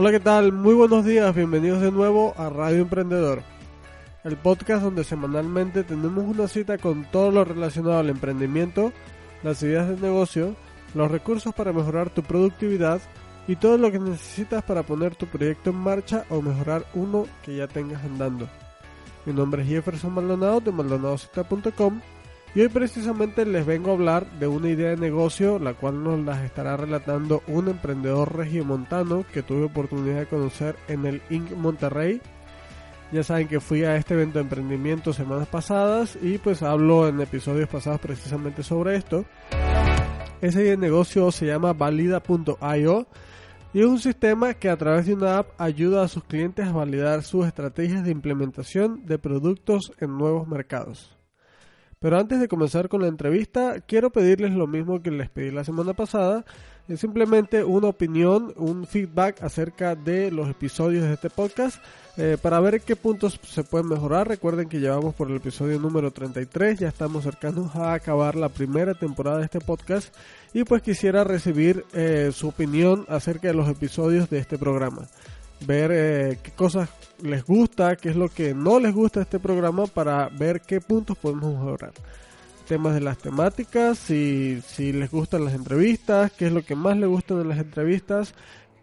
[0.00, 0.52] Hola, ¿qué tal?
[0.52, 3.42] Muy buenos días, bienvenidos de nuevo a Radio Emprendedor,
[4.22, 8.92] el podcast donde semanalmente tenemos una cita con todo lo relacionado al emprendimiento,
[9.42, 10.54] las ideas de negocio,
[10.94, 13.00] los recursos para mejorar tu productividad
[13.48, 17.56] y todo lo que necesitas para poner tu proyecto en marcha o mejorar uno que
[17.56, 18.48] ya tengas andando.
[19.26, 22.00] Mi nombre es Jefferson Maldonado de maldonadozeta.com
[22.54, 26.18] y hoy precisamente les vengo a hablar de una idea de negocio la cual nos
[26.20, 31.52] las estará relatando un emprendedor regiomontano que tuve oportunidad de conocer en el Inc.
[31.52, 32.20] Monterrey.
[33.12, 37.20] Ya saben que fui a este evento de emprendimiento semanas pasadas y pues hablo en
[37.20, 39.24] episodios pasados precisamente sobre esto.
[40.40, 43.06] Ese idea de negocio se llama valida.io
[43.74, 46.72] y es un sistema que a través de una app ayuda a sus clientes a
[46.72, 51.17] validar sus estrategias de implementación de productos en nuevos mercados.
[52.00, 55.64] Pero antes de comenzar con la entrevista, quiero pedirles lo mismo que les pedí la
[55.64, 56.44] semana pasada,
[56.88, 61.82] es simplemente una opinión, un feedback acerca de los episodios de este podcast.
[62.16, 64.26] Eh, para ver qué puntos se pueden mejorar.
[64.26, 68.94] Recuerden que llevamos por el episodio número 33, ya estamos cercanos a acabar la primera
[68.94, 70.14] temporada de este podcast.
[70.54, 75.06] Y pues quisiera recibir eh, su opinión acerca de los episodios de este programa
[75.66, 76.88] ver eh, qué cosas
[77.22, 80.80] les gusta, qué es lo que no les gusta de este programa para ver qué
[80.80, 81.92] puntos podemos mejorar.
[82.66, 86.96] Temas de las temáticas, si, si les gustan las entrevistas, qué es lo que más
[86.96, 88.34] les gusta de las entrevistas,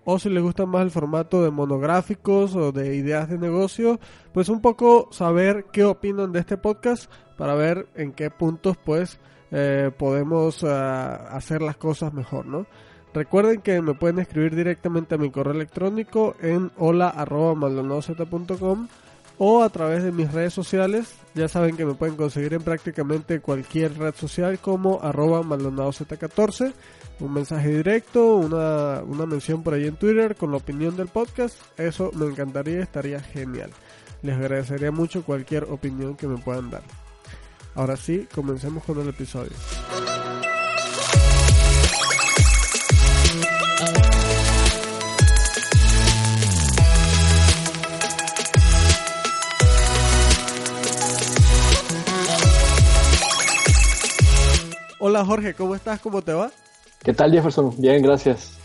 [0.05, 3.99] o si les gusta más el formato de monográficos o de ideas de negocio,
[4.33, 9.19] pues un poco saber qué opinan de este podcast para ver en qué puntos pues
[9.51, 12.67] eh, podemos uh, hacer las cosas mejor, ¿no?
[13.15, 18.89] Recuerden que me pueden escribir directamente a mi correo electrónico en hola.maldonadozeta.com
[19.37, 21.15] o a través de mis redes sociales.
[21.33, 26.73] Ya saben que me pueden conseguir en prácticamente cualquier red social como arroba maldonadozeta14.
[27.21, 31.57] Un mensaje directo, una, una mención por ahí en Twitter con la opinión del podcast.
[31.79, 33.71] Eso me encantaría, estaría genial.
[34.23, 36.83] Les agradecería mucho cualquier opinión que me puedan dar.
[37.75, 39.53] Ahora sí, comencemos con el episodio.
[55.15, 56.01] Hola Jorge, ¿cómo estás?
[56.01, 56.51] ¿Cómo te va?
[57.01, 57.73] ¿Qué tal Jefferson?
[57.77, 58.57] Bien, gracias.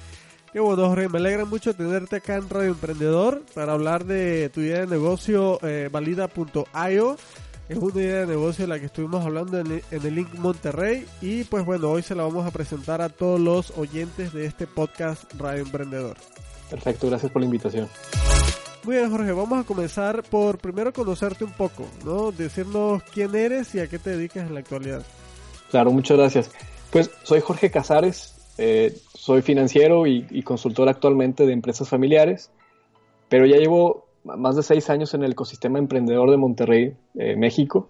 [0.53, 4.61] Qué bueno Jorge, me alegra mucho tenerte acá en Radio Emprendedor para hablar de tu
[4.61, 7.17] idea de negocio eh, valida.io.
[7.69, 11.45] Es una idea de negocio de la que estuvimos hablando en el, Link Monterrey y
[11.45, 15.33] pues bueno, hoy se la vamos a presentar a todos los oyentes de este podcast
[15.35, 16.17] Radio Emprendedor.
[16.69, 17.87] Perfecto, gracias por la invitación.
[18.83, 22.33] Muy bien Jorge, vamos a comenzar por primero conocerte un poco, ¿no?
[22.33, 25.05] Decirnos quién eres y a qué te dedicas en la actualidad.
[25.71, 26.51] Claro, muchas gracias.
[26.91, 32.51] Pues soy Jorge Casares, eh, soy financiero y, consultor actualmente de empresas familiares,
[33.29, 37.89] pero ya llevo más de seis años en el ecosistema emprendedor de Monterrey, eh, México,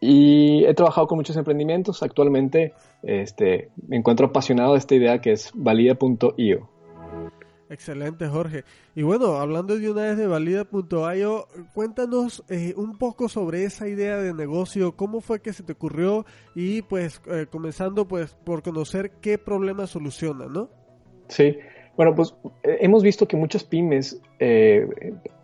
[0.00, 2.02] y he trabajado con muchos emprendimientos.
[2.02, 6.68] Actualmente este, me encuentro apasionado de esta idea que es valida.io.
[7.70, 8.64] Excelente, Jorge.
[8.94, 14.16] Y bueno, hablando de una vez de valida.io, cuéntanos eh, un poco sobre esa idea
[14.16, 16.24] de negocio, cómo fue que se te ocurrió
[16.54, 20.70] y pues eh, comenzando pues por conocer qué problema soluciona, ¿no?
[21.28, 21.58] Sí,
[21.98, 24.88] bueno, pues eh, hemos visto que muchas pymes, eh,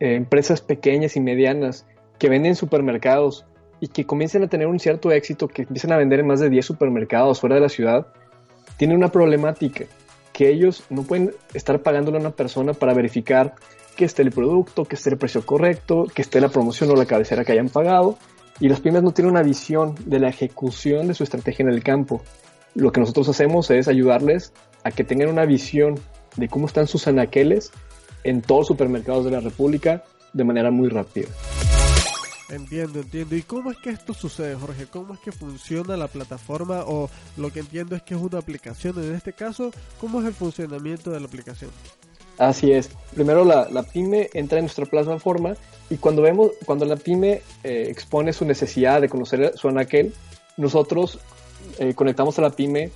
[0.00, 1.86] empresas pequeñas y medianas
[2.18, 3.44] que venden en supermercados
[3.80, 6.48] y que comienzan a tener un cierto éxito, que empiezan a vender en más de
[6.48, 8.06] 10 supermercados fuera de la ciudad,
[8.78, 9.84] tienen una problemática
[10.34, 13.54] que ellos no pueden estar pagándole a una persona para verificar
[13.96, 17.06] que esté el producto, que esté el precio correcto, que esté la promoción o la
[17.06, 18.18] cabecera que hayan pagado.
[18.58, 21.84] Y las pymes no tienen una visión de la ejecución de su estrategia en el
[21.84, 22.20] campo.
[22.74, 24.52] Lo que nosotros hacemos es ayudarles
[24.82, 25.94] a que tengan una visión
[26.36, 27.70] de cómo están sus anaqueles
[28.24, 30.02] en todos los supermercados de la República
[30.32, 31.28] de manera muy rápida.
[32.50, 33.36] Entiendo, entiendo.
[33.36, 34.86] ¿Y cómo es que esto sucede, Jorge?
[34.86, 39.02] ¿Cómo es que funciona la plataforma o lo que entiendo es que es una aplicación
[39.02, 39.70] en este caso?
[40.00, 41.70] ¿Cómo es el funcionamiento de la aplicación?
[42.36, 42.90] Así es.
[43.14, 45.54] Primero la, la pyme entra en nuestra plataforma
[45.88, 50.12] y cuando vemos, cuando la pyme eh, expone su necesidad de conocer su anaquel,
[50.56, 51.18] nosotros
[51.78, 52.90] eh, conectamos a la pyme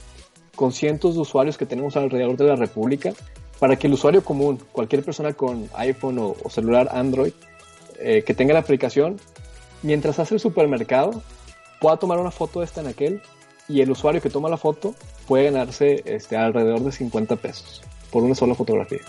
[0.54, 3.12] con cientos de usuarios que tenemos alrededor de la República
[3.58, 7.32] para que el usuario común, cualquier persona con iPhone o, celular Android,
[8.00, 9.18] eh, que tenga la aplicación,
[9.82, 11.22] mientras hace el supermercado,
[11.80, 13.22] pueda tomar una foto de esta en aquel
[13.68, 14.94] y el usuario que toma la foto
[15.26, 19.00] puede ganarse este, alrededor de 50 pesos por una sola fotografía.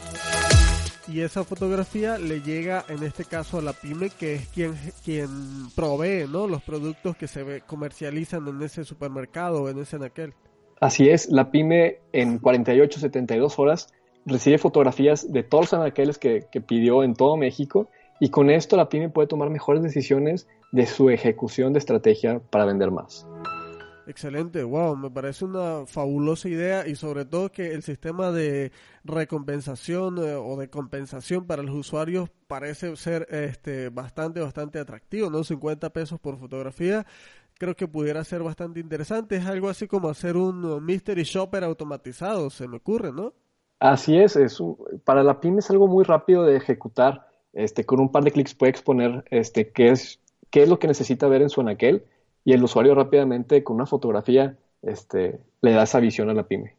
[1.08, 5.28] Y esa fotografía le llega en este caso a la pyme que es quien, quien
[5.76, 6.48] provee ¿no?
[6.48, 10.34] los productos que se comercializan en ese supermercado o en ese aquel.
[10.80, 13.92] Así es, la pyme en 48, 72 horas
[14.26, 17.90] recibe fotografías de todos los anaqueles que, que pidió en todo México
[18.20, 22.66] y con esto la pyme puede tomar mejores decisiones de su ejecución de estrategia para
[22.66, 23.26] vender más.
[24.08, 28.72] Excelente, wow, me parece una fabulosa idea y sobre todo que el sistema de
[29.04, 35.44] recompensación eh, o de compensación para los usuarios parece ser este bastante bastante atractivo, ¿no?
[35.44, 37.06] 50 pesos por fotografía.
[37.60, 41.64] Creo que pudiera ser bastante interesante, es algo así como hacer un uh, mystery shopper
[41.64, 43.34] automatizado, se me ocurre, ¿no?
[43.80, 47.29] Así es, es un- para la pyme es algo muy rápido de ejecutar.
[47.54, 50.20] Este, con un par de clics puede exponer este, qué, es,
[50.52, 52.06] qué es lo que necesita ver en su anaquel
[52.46, 56.76] y el usuario rápidamente con una fotografía este, le da esa visión a la pyme.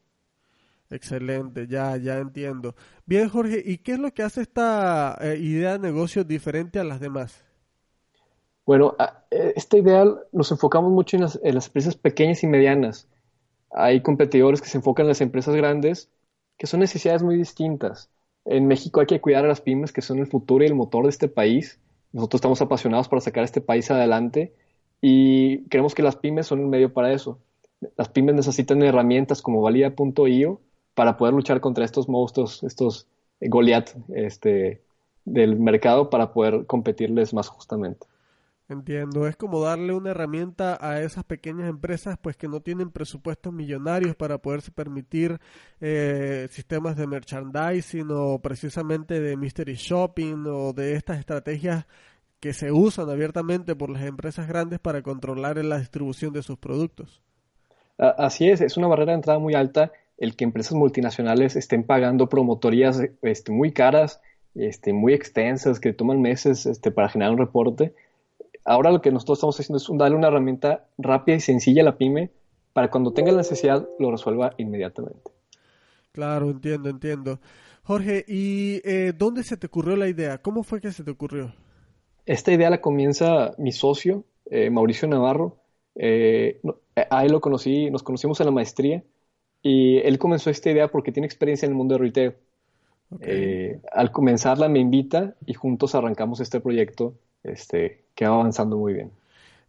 [0.91, 2.75] Excelente, ya, ya entiendo.
[3.07, 6.85] Bien, Jorge, ¿y qué es lo que hace esta eh, idea de negocio diferente a
[6.85, 7.45] las demás?
[8.67, 12.47] Bueno, a- eh, esta idea nos enfocamos mucho en las, en las empresas pequeñas y
[12.47, 13.09] medianas.
[13.73, 16.11] Hay competidores que se enfocan en las empresas grandes,
[16.59, 18.11] que son necesidades muy distintas.
[18.45, 21.05] En México hay que cuidar a las pymes, que son el futuro y el motor
[21.05, 21.79] de este país.
[22.13, 24.53] Nosotros estamos apasionados para sacar este país adelante
[25.01, 27.39] y creemos que las pymes son el medio para eso.
[27.97, 30.61] Las pymes necesitan herramientas como valida.io
[30.95, 33.07] para poder luchar contra estos monstruos, estos
[33.41, 34.83] Goliath este,
[35.25, 38.07] del mercado para poder competirles más justamente.
[38.71, 43.53] Entiendo, es como darle una herramienta a esas pequeñas empresas pues que no tienen presupuestos
[43.53, 45.41] millonarios para poderse permitir
[45.81, 51.85] eh, sistemas de merchandising o precisamente de mystery shopping o de estas estrategias
[52.39, 57.21] que se usan abiertamente por las empresas grandes para controlar la distribución de sus productos.
[57.99, 62.29] Así es, es una barrera de entrada muy alta el que empresas multinacionales estén pagando
[62.29, 64.21] promotorías este, muy caras,
[64.55, 67.95] este, muy extensas, que toman meses este, para generar un reporte.
[68.65, 71.97] Ahora lo que nosotros estamos haciendo es darle una herramienta rápida y sencilla a la
[71.97, 72.31] pyme
[72.73, 75.31] para cuando tenga la necesidad lo resuelva inmediatamente.
[76.13, 77.41] Claro, entiendo, entiendo.
[77.83, 80.39] Jorge, ¿y eh, dónde se te ocurrió la idea?
[80.39, 81.53] ¿Cómo fue que se te ocurrió?
[82.27, 85.57] Esta idea la comienza mi socio, eh, Mauricio Navarro.
[85.97, 86.61] Eh,
[87.11, 89.03] a él lo conocí, nos conocimos en la maestría
[89.63, 92.35] y él comenzó esta idea porque tiene experiencia en el mundo de retail.
[93.21, 98.93] Eh, al comenzarla me invita y juntos arrancamos este proyecto este, que va avanzando muy
[98.93, 99.11] bien.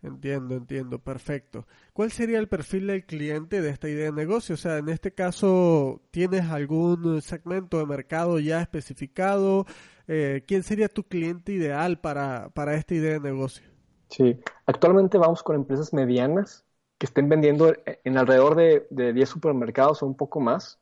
[0.04, 1.66] Entiendo, entiendo, perfecto.
[1.94, 4.56] ¿Cuál sería el perfil del cliente de esta idea de negocio?
[4.56, 9.66] O sea, en este caso, ¿tienes algún segmento de mercado ya especificado?
[10.06, 13.66] Eh, ¿quién sería tu cliente ideal para, para esta idea de negocio?
[14.10, 16.66] Sí, actualmente vamos con empresas medianas
[16.98, 20.78] que estén vendiendo en alrededor de, de 10 supermercados o un poco más.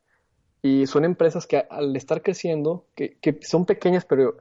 [0.64, 4.38] Y son empresas que al estar creciendo, que, que son pequeñas pero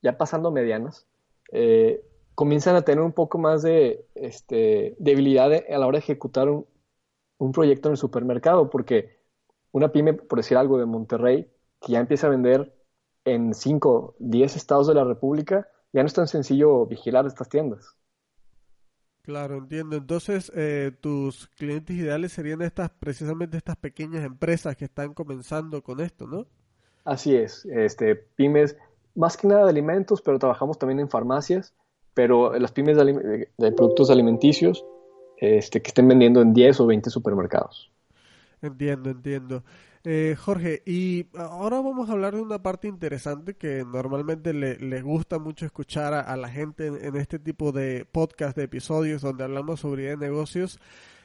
[0.00, 1.08] ya pasando medianas,
[1.50, 2.04] eh,
[2.40, 6.48] comienzan a tener un poco más de este, debilidad de- a la hora de ejecutar
[6.48, 6.66] un,
[7.38, 9.18] un proyecto en el supermercado, porque
[9.72, 12.74] una pyme, por decir algo, de Monterrey, que ya empieza a vender
[13.24, 17.96] en 5, 10 estados de la República, ya no es tan sencillo vigilar estas tiendas.
[19.22, 19.96] Claro, entiendo.
[19.96, 26.00] Entonces, eh, tus clientes ideales serían estas, precisamente estas pequeñas empresas que están comenzando con
[26.00, 26.46] esto, ¿no?
[27.04, 28.76] Así es, este, pymes,
[29.14, 31.74] más que nada de alimentos, pero trabajamos también en farmacias,
[32.14, 34.84] pero las pymes de, de- productos alimenticios
[35.38, 37.90] este, que estén vendiendo en 10 o 20 supermercados.
[38.60, 39.62] Entiendo, entiendo.
[40.04, 45.02] Eh, Jorge, y ahora vamos a hablar de una parte interesante que normalmente le, le
[45.02, 49.22] gusta mucho escuchar a, a la gente en, en este tipo de podcast, de episodios
[49.22, 50.78] donde hablamos sobre de negocios,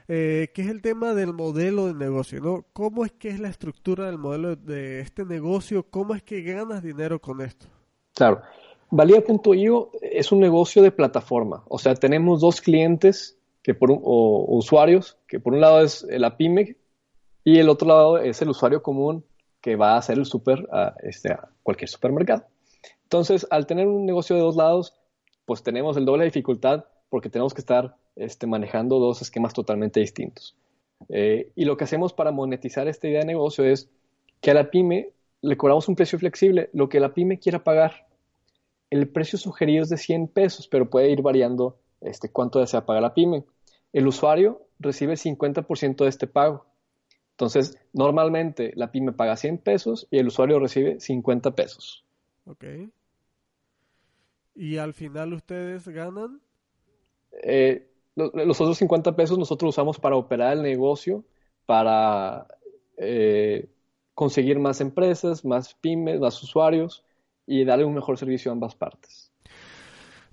[0.07, 2.65] eh, que es el tema del modelo de negocio, ¿no?
[2.73, 5.83] ¿Cómo es que es la estructura del modelo de este negocio?
[5.89, 7.67] ¿Cómo es que ganas dinero con esto?
[8.13, 8.41] Claro,
[8.95, 14.45] Valía.io es un negocio de plataforma, o sea, tenemos dos clientes que por un- o
[14.55, 16.77] usuarios, que por un lado es la pyme
[17.43, 19.25] y el otro lado es el usuario común
[19.61, 22.45] que va a hacer el súper a, este, cualquier supermercado.
[23.01, 24.93] Entonces, al tener un negocio de dos lados,
[25.45, 30.01] pues tenemos el doble de dificultad porque tenemos que estar este, manejando dos esquemas totalmente
[30.01, 30.55] distintos.
[31.09, 33.89] Eh, y lo que hacemos para monetizar esta idea de negocio es
[34.39, 35.09] que a la pyme
[35.41, 38.05] le cobramos un precio flexible, lo que la pyme quiera pagar.
[38.93, 43.01] El precio sugerido es de 100 pesos, pero puede ir variando este, cuánto desea pagar
[43.01, 43.43] la pyme.
[43.91, 46.67] El usuario recibe el 50% de este pago.
[47.31, 52.05] Entonces, normalmente la pyme paga 100 pesos y el usuario recibe 50 pesos.
[52.45, 52.65] Ok.
[54.53, 56.39] ¿Y al final ustedes ganan?
[57.41, 61.23] Eh, lo- los otros 50 pesos nosotros usamos para operar el negocio,
[61.65, 62.45] para
[62.97, 63.67] eh,
[64.13, 67.03] conseguir más empresas, más pymes, más usuarios
[67.45, 69.31] y darle un mejor servicio a ambas partes.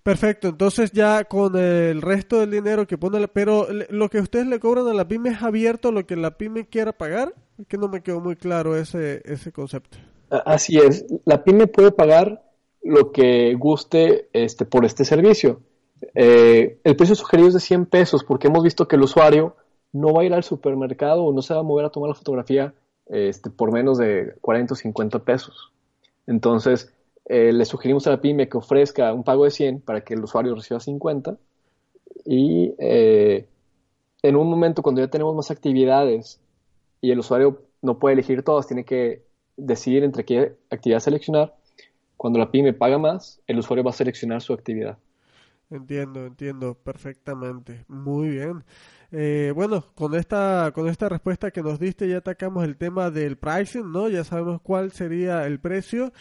[0.02, 3.28] Perfecto, entonces ya con el resto del dinero que pone la...
[3.28, 6.66] Pero lo que ustedes le cobran a la pyme es abierto lo que la pyme
[6.66, 7.34] quiera pagar.
[7.58, 9.98] Es que no me quedó muy claro ese, ese concepto.
[10.30, 12.42] Así es, la pyme puede pagar
[12.82, 15.60] lo que guste este, por este servicio.
[16.14, 19.56] Eh, el precio sugerido es de 100 pesos porque hemos visto que el usuario
[19.92, 22.14] no va a ir al supermercado o no se va a mover a tomar la
[22.14, 22.72] fotografía
[23.06, 25.72] este, por menos de 40 o 50 pesos.
[26.26, 26.92] Entonces,
[27.26, 30.24] eh, le sugerimos a la pyme que ofrezca un pago de 100 para que el
[30.24, 31.36] usuario reciba 50
[32.24, 33.46] y eh,
[34.22, 36.40] en un momento cuando ya tenemos más actividades
[37.00, 39.24] y el usuario no puede elegir todas, tiene que
[39.56, 41.54] decidir entre qué actividad seleccionar,
[42.16, 44.98] cuando la pyme paga más, el usuario va a seleccionar su actividad.
[45.70, 47.84] Entiendo, entiendo perfectamente.
[47.88, 48.64] Muy bien.
[49.12, 53.38] Eh, bueno, con esta, con esta respuesta que nos diste ya atacamos el tema del
[53.38, 54.08] pricing, ¿no?
[54.08, 56.12] Ya sabemos cuál sería el precio.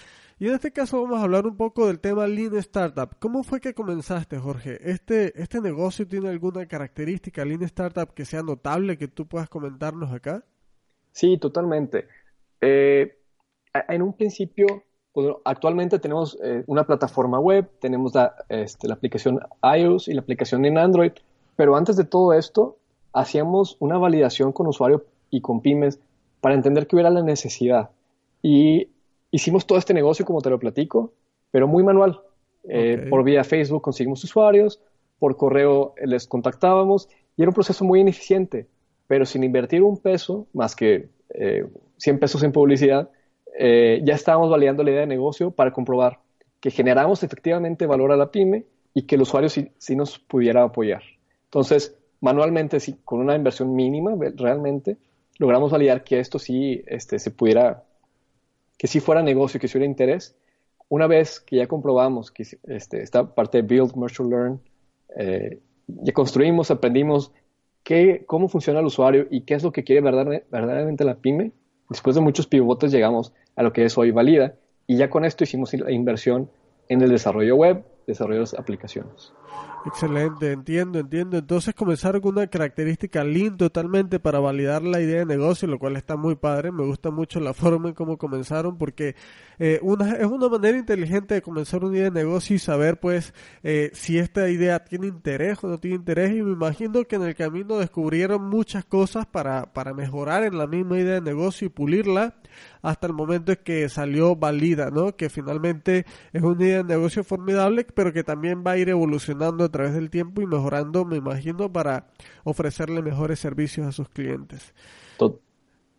[0.42, 3.10] Y en este caso vamos a hablar un poco del tema Lean Startup.
[3.20, 4.80] ¿Cómo fue que comenzaste, Jorge?
[4.90, 10.14] ¿Este, este negocio tiene alguna característica Lean Startup que sea notable que tú puedas comentarnos
[10.14, 10.46] acá?
[11.12, 12.08] Sí, totalmente.
[12.62, 13.18] Eh,
[13.90, 19.42] en un principio, bueno, actualmente tenemos eh, una plataforma web, tenemos la, este, la aplicación
[19.62, 21.12] iOS y la aplicación en Android,
[21.58, 22.78] pero antes de todo esto,
[23.12, 26.00] hacíamos una validación con usuario y con pymes
[26.40, 27.90] para entender qué era la necesidad.
[28.42, 28.88] Y
[29.32, 31.14] hicimos todo este negocio, como te lo platico,
[31.52, 32.22] pero muy manual.
[32.68, 33.08] Eh.
[33.10, 34.82] Por vía Facebook conseguimos usuarios,
[35.18, 38.68] por correo les contactábamos y era un proceso muy ineficiente,
[39.08, 41.66] pero sin invertir un peso, más que eh,
[41.98, 43.10] 100 pesos en publicidad,
[43.58, 46.20] eh, ya estábamos validando la idea de negocio para comprobar
[46.60, 50.64] que generamos efectivamente valor a la pyme y que el usuario sí, sí nos pudiera
[50.64, 51.04] apoyar.
[51.46, 54.98] Entonces, manualmente, sí, con una inversión mínima, realmente,
[55.38, 57.84] logramos validar que esto sí este, se pudiera,
[58.80, 60.36] que sí fuera negocio, que sí hubiera interés.
[60.88, 64.62] Una vez que ya comprobamos que este, esta parte de Build, Merge, Learn,
[65.18, 67.32] eh, ya construimos, aprendimos
[67.84, 71.52] qué, cómo funciona el usuario y qué es lo que quiere verdad- verdaderamente la pyme,
[71.90, 74.56] después de muchos pivotes llegamos a lo que es hoy Valida
[74.88, 76.50] y ya con esto hicimos la inversión
[76.88, 79.34] en el desarrollo web, desarrollo de las aplicaciones.
[79.86, 81.38] Excelente, entiendo, entiendo.
[81.38, 85.96] Entonces comenzaron con una característica lean totalmente para validar la idea de negocio, lo cual
[85.96, 86.72] está muy padre.
[86.72, 89.16] Me gusta mucho la forma en cómo comenzaron porque
[89.58, 93.34] eh, una, es una manera inteligente de comenzar una idea de negocio y saber pues
[93.64, 96.32] eh, si esta idea tiene interés o no tiene interés.
[96.32, 100.68] Y me imagino que en el camino descubrieron muchas cosas para, para mejorar en la
[100.68, 102.36] misma idea de negocio y pulirla
[102.82, 105.16] hasta el momento en que salió válida, ¿no?
[105.16, 109.66] Que finalmente es una idea de negocio formidable, pero que también va a ir evolucionando
[109.66, 112.08] a través del tiempo y mejorando, me imagino, para
[112.46, 114.74] ofrecerle mejores servicios a sus clientes.
[115.18, 115.42] To-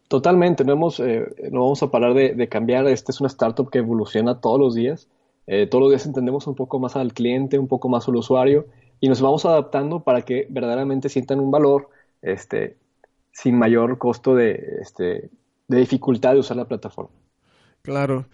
[0.08, 2.86] Totalmente, no, hemos, eh, no vamos a parar de, de cambiar.
[2.88, 5.08] Este es una startup que evoluciona todos los días.
[5.46, 8.66] Eh, todos los días entendemos un poco más al cliente, un poco más al usuario
[9.00, 11.90] y nos vamos adaptando para que verdaderamente sientan un valor
[12.22, 12.78] este,
[13.32, 15.30] sin mayor costo de, este,
[15.68, 17.10] de dificultad de usar la plataforma.
[17.82, 18.28] Claro.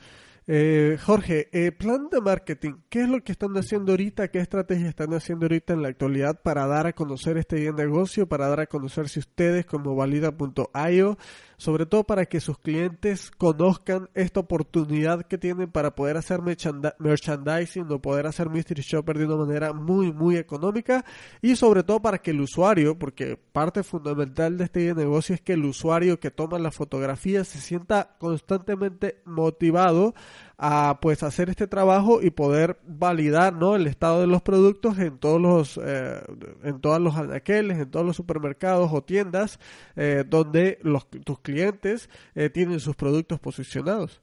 [0.48, 4.28] Eh, Jorge, eh, plan de marketing, ¿qué es lo que están haciendo ahorita?
[4.28, 8.28] ¿Qué estrategia están haciendo ahorita en la actualidad para dar a conocer este bien negocio,
[8.28, 11.18] para dar a conocerse ustedes como valida.io,
[11.56, 17.90] sobre todo para que sus clientes conozcan esta oportunidad que tienen para poder hacer merchandising
[17.90, 21.04] o poder hacer mystery shopper de una manera muy, muy económica
[21.40, 25.54] y sobre todo para que el usuario, porque parte fundamental de este negocio es que
[25.54, 30.14] el usuario que toma la fotografía se sienta constantemente motivado
[30.58, 33.76] a pues hacer este trabajo y poder validar ¿no?
[33.76, 36.20] el estado de los productos en todos los eh,
[36.64, 39.58] en todos los anaqueles, en todos los supermercados o tiendas
[39.96, 44.22] eh, donde los, tus clientes eh, tienen sus productos posicionados.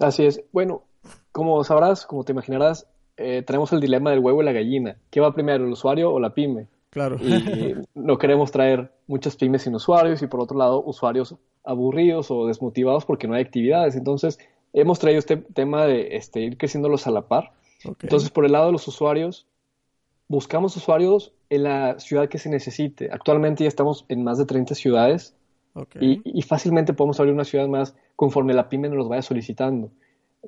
[0.00, 0.42] Así es.
[0.52, 0.82] Bueno,
[1.32, 4.96] como sabrás, como te imaginarás, eh, tenemos el dilema del huevo y la gallina.
[5.10, 6.68] ¿Qué va primero, el usuario o la pyme?
[6.90, 7.16] Claro.
[7.20, 12.46] y no queremos traer muchas pymes sin usuarios y por otro lado usuarios aburridos o
[12.46, 13.96] desmotivados porque no hay actividades.
[13.96, 14.38] Entonces
[14.74, 17.52] hemos traído este tema de este, ir creciéndolos a la par.
[17.86, 18.04] Ok.
[18.04, 19.46] Entonces por el lado de los usuarios,
[20.28, 23.08] buscamos usuarios en la ciudad que se necesite.
[23.12, 25.34] Actualmente ya estamos en más de 30 ciudades
[25.74, 25.96] Ok.
[26.00, 29.90] y, y fácilmente podemos abrir una ciudad más conforme la pyme nos los vaya solicitando.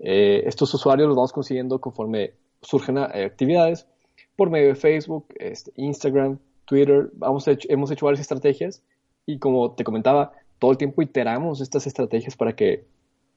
[0.02, 3.86] Eh, estos usuarios los vamos consiguiendo conforme surgen eh, actividades
[4.34, 8.82] por medio de Facebook, este, Instagram, Twitter, vamos hecho- hemos hecho varias estrategias
[9.24, 12.84] y como te comentaba, todo el tiempo iteramos estas estrategias para que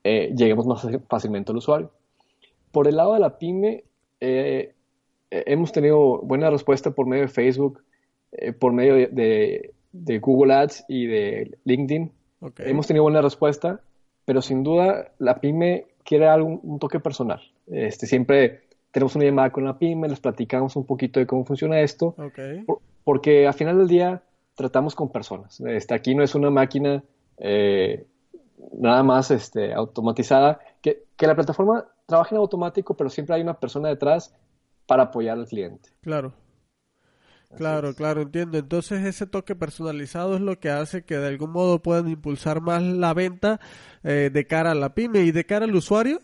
[0.04, 1.92] eh, lleguemos más fácilmente al usuario.
[2.72, 3.84] Por el lado de la pyme,
[4.20, 4.74] eh,
[5.32, 7.82] eh, hemos tenido buena respuesta por medio de Facebook,
[8.32, 12.12] eh, por medio de, de- de Google Ads y de LinkedIn.
[12.42, 12.60] Ok.
[12.60, 13.82] Hemos tenido buena respuesta,
[14.26, 17.42] pero sin duda la pyme quiere algún, un toque personal.
[17.68, 21.80] Este, siempre tenemos una llamada con la pyme, les platicamos un poquito de cómo funciona
[21.82, 22.40] esto, Ok.
[22.68, 24.22] por- porque al final del día
[24.56, 25.60] tratamos con personas.
[25.62, 27.04] Este, aquí no es una máquina
[27.38, 28.06] eh,
[28.78, 33.60] nada más este, automatizada, que, que la plataforma trabaja en automático, pero siempre hay una
[33.60, 34.34] persona detrás
[34.86, 35.90] para apoyar al cliente.
[36.02, 36.34] Claro.
[37.58, 38.60] Claro, claro, entiendo.
[38.60, 42.84] Entonces ese toque personalizado es lo que hace que de algún modo puedan impulsar más
[42.84, 43.60] la venta
[44.04, 46.20] eh, de cara a la pyme y de cara al usuario.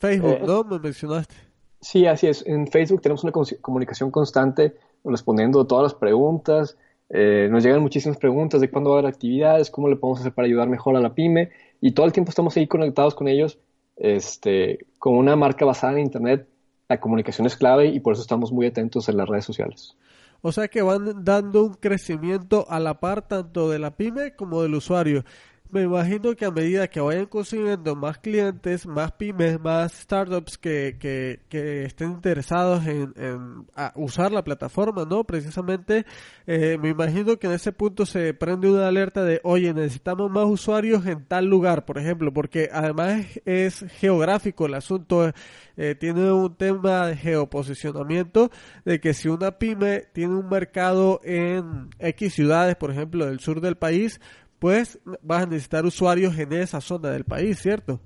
[0.00, 0.64] Facebook, Eh, ¿no?
[0.64, 1.34] Me mencionaste.
[1.80, 2.44] Sí, así es.
[2.46, 6.76] En Facebook tenemos una comunicación constante respondiendo todas las preguntas.
[7.12, 10.32] Eh, nos llegan muchísimas preguntas de cuándo va a haber actividades, cómo le podemos hacer
[10.32, 11.50] para ayudar mejor a la pyme.
[11.80, 13.58] Y todo el tiempo estamos ahí conectados con ellos.
[13.96, 16.48] Este, con una marca basada en Internet,
[16.88, 19.96] la comunicación es clave y por eso estamos muy atentos en las redes sociales.
[20.42, 24.62] O sea que van dando un crecimiento a la par tanto de la pyme como
[24.62, 25.24] del usuario.
[25.72, 30.96] Me imagino que a medida que vayan consiguiendo más clientes, más pymes, más startups que,
[30.98, 35.22] que, que estén interesados en, en usar la plataforma, ¿no?
[35.22, 36.06] Precisamente,
[36.48, 40.46] eh, me imagino que en ese punto se prende una alerta de, oye, necesitamos más
[40.46, 45.30] usuarios en tal lugar, por ejemplo, porque además es geográfico el asunto,
[45.76, 48.50] eh, tiene un tema de geoposicionamiento,
[48.84, 53.60] de que si una pyme tiene un mercado en X ciudades, por ejemplo, del sur
[53.60, 54.20] del país,
[54.60, 57.98] pues vas a necesitar usuarios en esa zona del país, ¿cierto?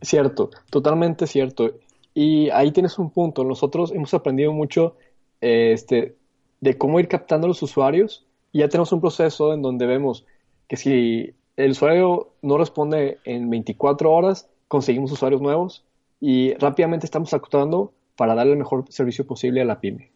[0.00, 1.78] Cierto, totalmente cierto.
[2.14, 3.44] Y ahí tienes un punto.
[3.44, 4.96] Nosotros hemos aprendido mucho
[5.40, 6.16] eh, este,
[6.60, 10.24] de cómo ir captando a los usuarios y ya tenemos un proceso en donde vemos
[10.66, 15.84] que si el usuario no responde en 24 horas, conseguimos usuarios nuevos
[16.20, 20.10] y rápidamente estamos actuando para darle el mejor servicio posible a la pyme.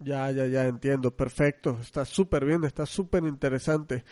[0.00, 4.04] Ya, ya, ya entiendo, perfecto, está súper bien, está súper interesante.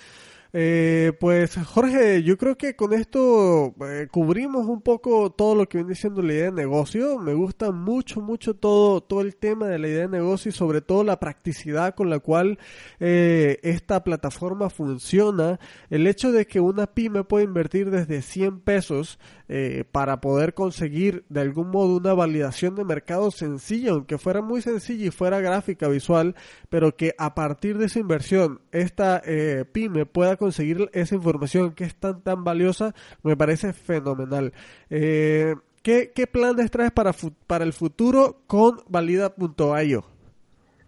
[0.52, 5.78] Eh, pues Jorge, yo creo que con esto eh, cubrimos un poco todo lo que
[5.78, 7.18] viene siendo la idea de negocio.
[7.18, 10.80] Me gusta mucho, mucho todo, todo el tema de la idea de negocio y sobre
[10.80, 12.58] todo la practicidad con la cual
[12.98, 15.60] eh, esta plataforma funciona.
[15.88, 19.18] El hecho de que una pyme pueda invertir desde 100 pesos
[19.52, 24.62] eh, para poder conseguir de algún modo una validación de mercado sencilla, aunque fuera muy
[24.62, 26.36] sencilla y fuera gráfica, visual,
[26.68, 31.82] pero que a partir de esa inversión esta eh, pyme pueda conseguir esa información que
[31.82, 34.52] es tan tan valiosa, me parece fenomenal.
[34.88, 37.12] Eh, ¿qué, ¿Qué planes traes para,
[37.48, 40.04] para el futuro con valida.io?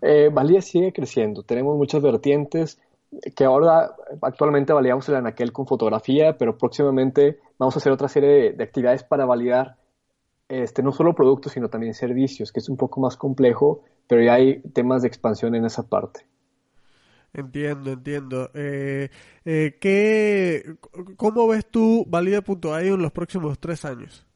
[0.03, 1.42] Eh, Valía sigue creciendo.
[1.42, 2.79] Tenemos muchas vertientes
[3.35, 8.29] que ahora actualmente validamos el anaquel con fotografía, pero próximamente vamos a hacer otra serie
[8.31, 9.77] de, de actividades para validar
[10.48, 14.35] este, no solo productos, sino también servicios, que es un poco más complejo, pero ya
[14.35, 16.27] hay temas de expansión en esa parte.
[17.33, 18.51] Entiendo, entiendo.
[18.53, 19.09] Eh,
[19.46, 20.77] eh, ¿qué,
[21.16, 24.27] ¿Cómo ves tú valida.io en los próximos tres años?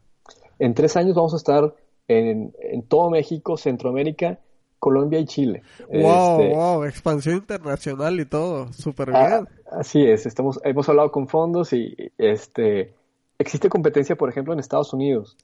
[0.58, 1.74] En tres años vamos a estar
[2.08, 4.40] en, en todo México, Centroamérica,
[4.87, 5.62] Colombia y Chile.
[5.90, 9.49] Wow, Este, wow, expansión internacional y todo, súper Ah, bien.
[9.72, 12.94] así es, estamos, hemos hablado con fondos y este,
[13.37, 15.37] existe competencia, por ejemplo, en Estados Unidos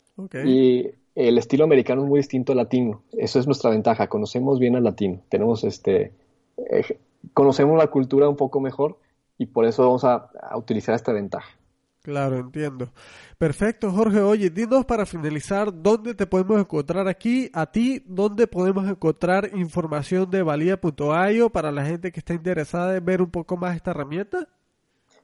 [0.46, 3.02] y el estilo americano es muy distinto al latino.
[3.18, 6.12] Eso es nuestra ventaja, conocemos bien al latino, tenemos este,
[6.70, 6.98] eh,
[7.34, 8.96] conocemos la cultura un poco mejor
[9.38, 11.50] y por eso vamos a, a utilizar esta ventaja.
[12.02, 12.90] Claro, entiendo.
[13.38, 14.20] Perfecto, Jorge.
[14.20, 20.28] Oye, dinos para finalizar dónde te podemos encontrar aquí, a ti, dónde podemos encontrar información
[20.28, 24.48] de valía.io para la gente que está interesada en ver un poco más esta herramienta.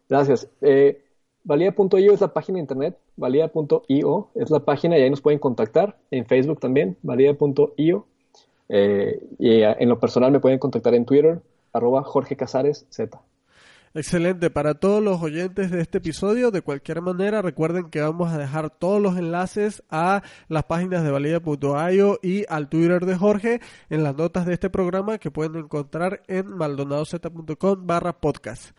[0.09, 0.49] Gracias.
[0.61, 1.03] Eh,
[1.49, 5.97] Valía.io es la página de internet, valía.io es la página y ahí nos pueden contactar.
[6.11, 8.07] En Facebook también, valía.io.
[8.69, 11.41] Eh, y eh, en lo personal me pueden contactar en Twitter,
[11.73, 13.19] arroba Jorge Casares Z.
[13.99, 14.49] Excelente.
[14.49, 18.71] Para todos los oyentes de este episodio, de cualquier manera, recuerden que vamos a dejar
[18.71, 24.15] todos los enlaces a las páginas de valida.io y al Twitter de Jorge en las
[24.15, 28.71] notas de este programa que pueden encontrar en maldonadoz.com barra podcast.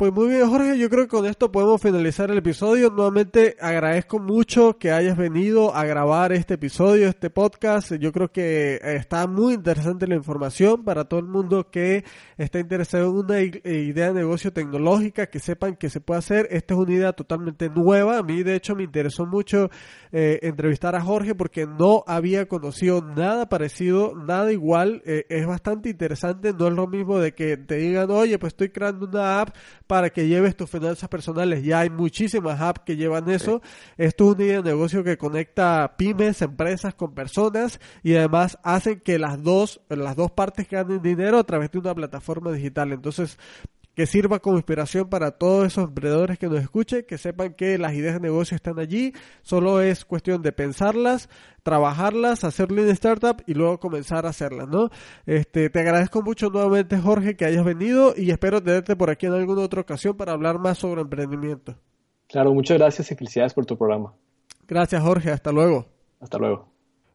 [0.00, 2.88] Pues muy bien, Jorge, yo creo que con esto podemos finalizar el episodio.
[2.88, 7.92] Nuevamente agradezco mucho que hayas venido a grabar este episodio, este podcast.
[7.96, 12.06] Yo creo que está muy interesante la información para todo el mundo que
[12.38, 16.48] está interesado en una idea de negocio tecnológica, que sepan que se puede hacer.
[16.50, 18.16] Esta es una idea totalmente nueva.
[18.16, 19.68] A mí, de hecho, me interesó mucho
[20.12, 25.02] eh, entrevistar a Jorge porque no había conocido nada parecido, nada igual.
[25.04, 28.70] Eh, es bastante interesante, no es lo mismo de que te digan, oye, pues estoy
[28.70, 29.54] creando una app
[29.90, 31.64] para que lleves tus finanzas personales.
[31.64, 33.60] Ya hay muchísimas apps que llevan eso.
[33.96, 39.00] Esto es una idea de negocio que conecta pymes, empresas con personas y además hacen
[39.00, 42.92] que las dos, las dos partes ganen dinero a través de una plataforma digital.
[42.92, 43.36] Entonces,
[44.00, 47.92] que sirva como inspiración para todos esos emprendedores que nos escuchen, que sepan que las
[47.92, 51.28] ideas de negocio están allí, solo es cuestión de pensarlas,
[51.62, 54.88] trabajarlas, hacerle una startup y luego comenzar a hacerlas, ¿no?
[55.26, 59.34] Este, te agradezco mucho nuevamente Jorge que hayas venido y espero tenerte por aquí en
[59.34, 61.76] alguna otra ocasión para hablar más sobre emprendimiento.
[62.26, 64.14] Claro, muchas gracias y felicidades por tu programa.
[64.66, 65.84] Gracias Jorge, hasta luego.
[66.20, 66.70] Hasta luego.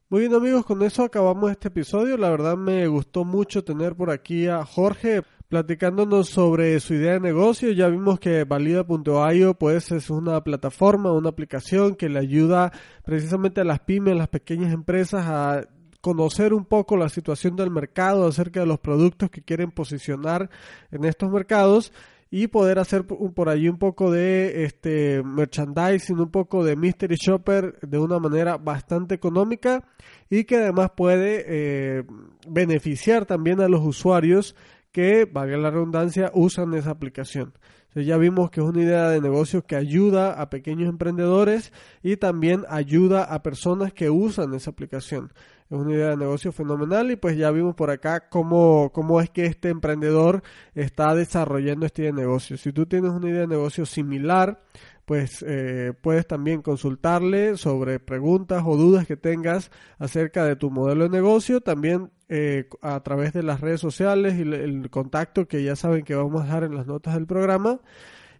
[0.07, 2.15] Muy bien amigos, con eso acabamos este episodio.
[2.15, 5.23] La verdad me gustó mucho tener por aquí a Jorge
[5.55, 7.71] platicándonos sobre su idea de negocio.
[7.71, 12.73] Ya vimos que valida.io pues es una plataforma, una aplicación que le ayuda
[13.05, 15.65] precisamente a las pymes, las pequeñas empresas a
[16.01, 20.49] conocer un poco la situación del mercado acerca de los productos que quieren posicionar
[20.91, 21.93] en estos mercados
[22.29, 27.79] y poder hacer por allí un poco de este merchandising, un poco de mystery shopper
[27.79, 29.85] de una manera bastante económica
[30.29, 32.03] y que además puede eh,
[32.45, 34.53] beneficiar también a los usuarios
[34.95, 37.51] que, valga la redundancia, usan esa aplicación.
[37.95, 42.63] ya vimos que es una idea de negocio que ayuda a pequeños emprendedores y también
[42.69, 45.33] ayuda a personas que usan esa aplicación.
[45.69, 49.29] Es una idea de negocio fenomenal y pues ya vimos por acá cómo, cómo es
[49.29, 50.43] que este emprendedor
[50.75, 52.55] está desarrollando este negocio.
[52.55, 54.61] Si tú tienes una idea de negocio similar,
[55.05, 61.03] pues eh, puedes también consultarle sobre preguntas o dudas que tengas acerca de tu modelo
[61.03, 65.75] de negocio, también eh, a través de las redes sociales y el contacto que ya
[65.75, 67.79] saben que vamos a dejar en las notas del programa.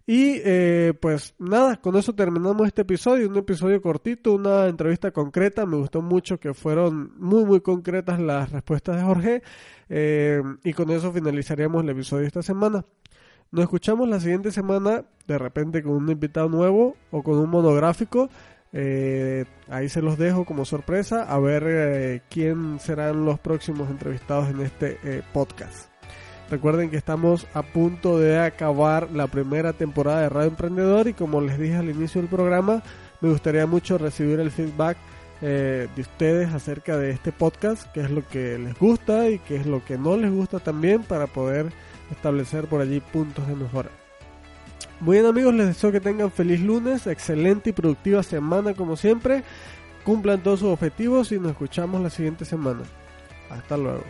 [0.08, 5.66] Y eh, pues nada, con eso terminamos este episodio, un episodio cortito, una entrevista concreta,
[5.66, 9.42] me gustó mucho que fueron muy muy concretas las respuestas de Jorge
[10.64, 12.84] y con eso finalizaríamos el episodio de esta semana.
[13.52, 18.28] Nos escuchamos la siguiente semana, de repente con un invitado nuevo o con un monográfico.
[18.72, 24.48] Eh, ahí se los dejo como sorpresa a ver eh, quién serán los próximos entrevistados
[24.50, 25.88] en este eh, podcast.
[26.50, 31.40] Recuerden que estamos a punto de acabar la primera temporada de Radio Emprendedor y como
[31.40, 32.82] les dije al inicio del programa,
[33.20, 34.96] me gustaría mucho recibir el feedback
[35.40, 39.66] de ustedes acerca de este podcast, qué es lo que les gusta y qué es
[39.66, 41.72] lo que no les gusta también para poder
[42.10, 43.90] establecer por allí puntos de mejora.
[45.00, 49.44] Muy bien amigos, les deseo que tengan feliz lunes, excelente y productiva semana como siempre,
[50.04, 52.82] cumplan todos sus objetivos y nos escuchamos la siguiente semana.
[53.50, 54.02] Hasta luego.